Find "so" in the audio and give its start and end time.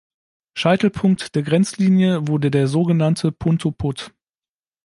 2.67-2.85